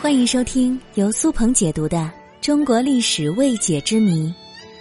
[0.00, 1.98] 欢迎收听由苏鹏解读的
[2.40, 4.28] 《中国历史未解之谜》，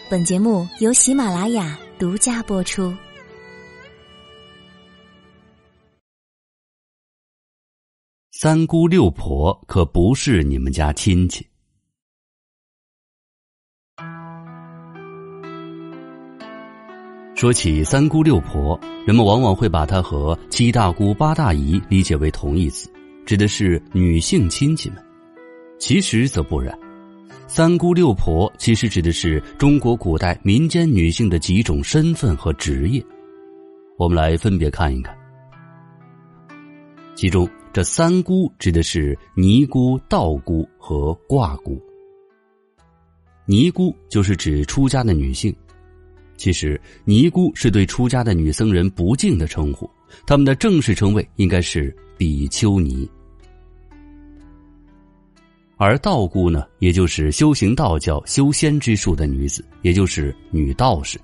[0.09, 2.95] 本节目由喜马拉雅独家播出。
[8.31, 11.45] 三姑六婆可不是你们家亲戚。
[17.35, 22.89] 说起三姑六婆，人们往往会把它和七大姑八大姨理解为同义词，
[23.25, 25.08] 指的是女性亲戚们。
[25.79, 26.77] 其实则不然，
[27.47, 33.03] 三姑六婆其实指的是中国古代民间女性的几种身份和职业。
[33.97, 35.17] 我们来分别看一看。
[37.15, 41.81] 其中，这三姑指的是尼姑、道姑和卦姑。
[43.45, 45.55] 尼姑就是指出家的女性，
[46.37, 49.89] 其实尼姑是对出家的女僧人不敬的称呼，
[50.27, 53.09] 他们的正式称谓应该是比丘尼。
[55.81, 61.17] 而道姑呢，也就是修行道教、修仙之术的女子，也就是女道士。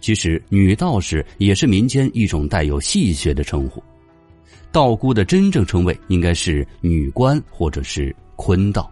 [0.00, 3.80] 其实，女道士也是民间一种带有戏谑的称呼。
[4.72, 8.90] 道姑的真正称谓应该是女官或者是坤道。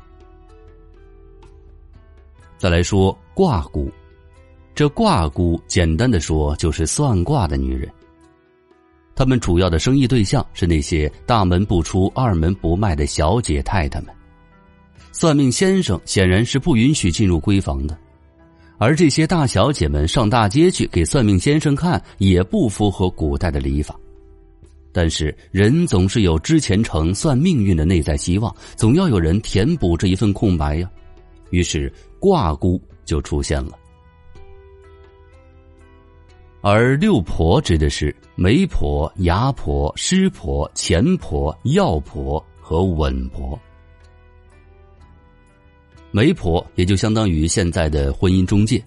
[2.57, 3.91] 再来说卦姑，
[4.77, 7.93] 这卦姑简单的说就是算卦的女人。
[9.17, 14.16] 他们主要的生意对象是那些大门不出、二门不迈的小姐太太们。
[15.19, 17.97] 算命先生显然是不允许进入闺房的，
[18.77, 23.99] 而这些大小姐们上大街去给算命先生看，也不符合古代的礼法。
[24.93, 30.91] 但是人总是有知前程、算命运的内在希望，总要有人填补这一份空白呀。
[31.49, 33.73] 于是卦姑就出现了。
[36.61, 43.59] 而六婆指的是媒婆、牙婆、师婆、钱婆、药婆和稳婆。
[46.17, 48.83] 媒婆也就相当于现在的婚姻中介。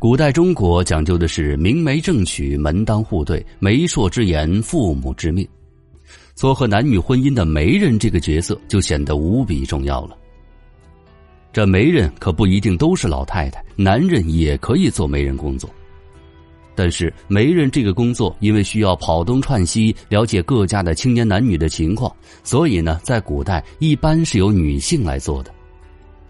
[0.00, 5.46] 古代中国讲究的是明媒正娶、门当户对、媒妁之言、父母之命，
[6.34, 10.18] 撮合男女婚姻的媒人这个角色就显得无比重要了。
[11.52, 15.70] 这媒人可不一定都是老太太，男人也可以做媒人工作。
[16.74, 25.54] 但是媒人这个工作，因为需要跑东串西，了解各家的青年男女的情况，所以呢，在古代一般是由女性来做的。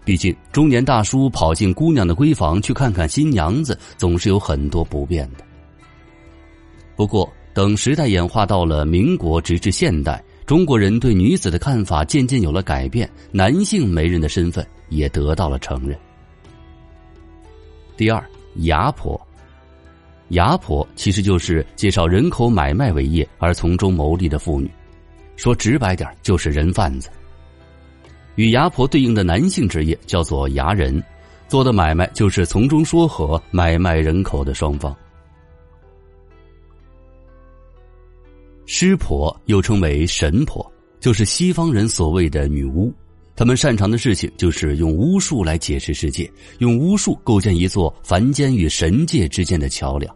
[0.03, 5.43] 毕竟，中年大叔跑进姑娘的闺房去看看新娘子，总是有很多不便的。
[6.95, 15.97] 不过，等时代演化到了民国，直至现代，中国人对女子的看法渐渐有了改变，男性媒人的身份也得到了承认。
[17.95, 18.23] 第二，
[18.55, 19.19] 牙婆。
[20.29, 24.71] 牙婆其实就是介绍人口买卖为业而从中牟利的妇女，
[25.35, 27.09] 说直白点就是人贩子。
[28.35, 31.03] 与牙婆对应的男性职业叫做牙人，
[31.47, 34.95] 做的买卖就是从中说和、买卖人口的双方。
[38.65, 40.65] 师婆又称为神婆，
[40.99, 42.93] 就是西方人所谓的女巫，
[43.35, 50.15] 他们擅长的事情就是用巫术来解释世界，用巫术构建一座凡间与神界之间的桥梁。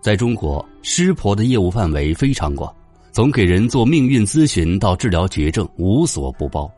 [0.00, 2.74] 在中国，师婆的业务范围非常广。
[3.16, 6.70] 从给人做命运咨询到治疗绝症，无所不包。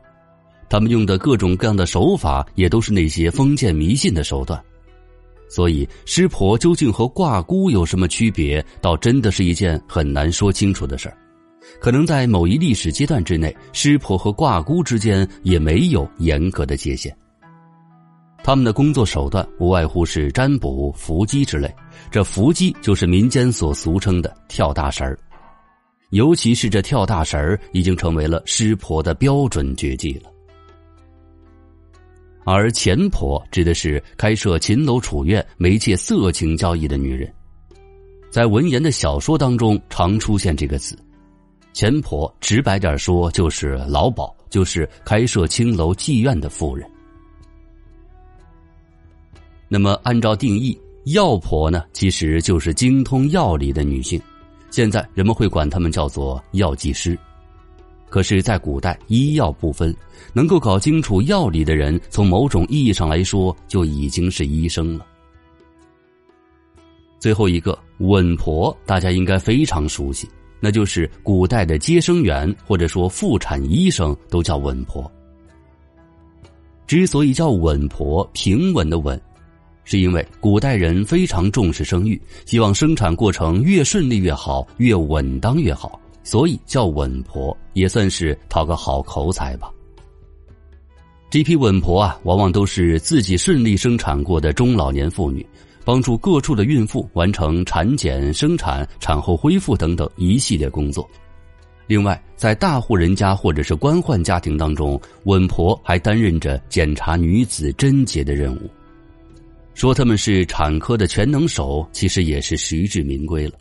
[0.69, 4.63] 他们用的各种各样的手法，也都是那些封建迷信的手段。
[5.49, 11.19] 所以，师婆究竟和卦姑有什么区别，倒真的是一件很难说清楚的事儿。
[11.81, 17.13] 可能在某一历史阶段之内，师婆和卦姑之间也没有严格的界限。
[18.45, 21.69] 他们的工作手段无外乎是占卜、伏击之类。
[22.13, 25.19] 这伏击就是民间所俗称的跳大神儿。
[26.11, 30.31] 尤其是这跳大神儿，已经成为了师婆的标准绝技了。
[32.45, 37.31] 而钱婆指的是开设秦楼楚院、媒介色情交易的女人，
[38.31, 40.99] 在文言的小说当中常出现这个词。
[41.75, 46.91] 钱婆直白点说就是老鸨，就是开设青楼妓院的妇人。
[49.69, 54.19] 那么按照定义，药婆呢，其实就是精通药理的女性。
[54.71, 57.19] 现在人们会管他们叫做药剂师，
[58.09, 59.95] 可是，在古代医药不分，
[60.33, 65.07] 能够搞清楚药理的人，从某种意义上来说就已经是医生了。
[67.19, 70.29] 最后一个稳婆，大家应该非常熟悉，
[70.61, 75.11] 那就是古代的接生员或者说妇产医生都叫稳婆。
[76.87, 79.21] 之所以叫稳婆，平稳的稳。
[79.91, 89.73] 是因为古代人非常重视生育，希望生产过程越顺利越好，越稳当越好，所以叫稳婆，也算是讨个好口彩吧。
[91.31, 95.47] 这批稳婆啊，往往都是自己顺利生产过的中老年妇女，
[95.87, 101.09] 帮助各处的孕妇完成产检、生产、产后恢复等等一系列工作。
[101.87, 108.71] 另外，在大户人家或者是官宦家庭当中，稳婆还担任着检查女子贞洁的任务。
[109.79, 113.53] 说他们是产科的全能手，其实也是实至名归了。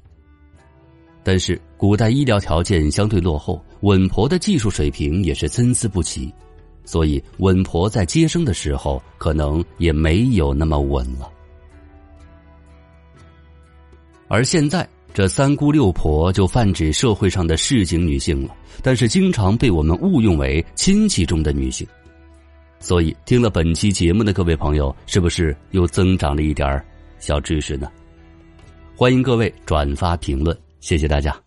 [1.24, 6.34] 但是，古代医疗条件相对落后，稳婆的技术水平也是参差不齐，
[6.86, 11.30] 所以稳婆在接生的时候可能也没有那么稳了。
[14.28, 14.90] 而现在。
[15.14, 21.88] 这三姑六婆就泛指社会上的市井女性了，但是经常被我们误用为亲戚中的女性，
[22.80, 26.84] 所以听了本期节目的各位朋友，是不是又增长了一点
[27.20, 27.92] 小知识呢？
[28.96, 31.40] 欢迎各位转发评论，谢谢大家。